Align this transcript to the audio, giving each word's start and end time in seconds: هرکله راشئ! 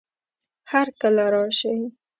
هرکله 0.71 1.25
راشئ! 1.33 1.73